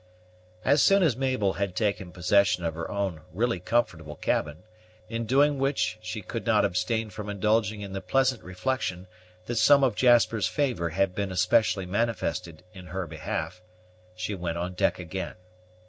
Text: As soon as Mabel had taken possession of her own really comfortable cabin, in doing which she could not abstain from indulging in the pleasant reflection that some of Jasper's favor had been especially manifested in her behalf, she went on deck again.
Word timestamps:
As 0.65 0.81
soon 0.81 1.03
as 1.03 1.15
Mabel 1.15 1.53
had 1.53 1.75
taken 1.75 2.11
possession 2.11 2.65
of 2.65 2.73
her 2.73 2.89
own 2.89 3.21
really 3.31 3.59
comfortable 3.59 4.15
cabin, 4.15 4.63
in 5.09 5.27
doing 5.27 5.59
which 5.59 5.99
she 6.01 6.23
could 6.23 6.43
not 6.43 6.65
abstain 6.65 7.11
from 7.11 7.29
indulging 7.29 7.81
in 7.81 7.93
the 7.93 8.01
pleasant 8.01 8.41
reflection 8.43 9.05
that 9.45 9.57
some 9.57 9.83
of 9.83 9.93
Jasper's 9.93 10.47
favor 10.47 10.89
had 10.89 11.13
been 11.13 11.31
especially 11.31 11.85
manifested 11.85 12.63
in 12.73 12.87
her 12.87 13.05
behalf, 13.05 13.61
she 14.15 14.33
went 14.33 14.57
on 14.57 14.73
deck 14.73 14.97
again. 14.97 15.35